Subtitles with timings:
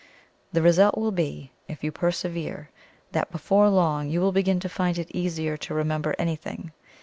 [0.51, 2.71] The result will be, if you persevere,
[3.11, 6.71] that before long you will begin to find it easier to remember anything.